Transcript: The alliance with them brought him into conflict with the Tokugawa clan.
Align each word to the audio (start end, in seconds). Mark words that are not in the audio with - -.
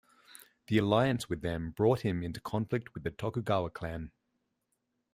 The 0.65 0.79
alliance 0.79 1.29
with 1.29 1.41
them 1.43 1.69
brought 1.77 1.99
him 1.99 2.23
into 2.23 2.41
conflict 2.41 2.95
with 2.95 3.03
the 3.03 3.11
Tokugawa 3.11 3.69
clan. 3.69 4.09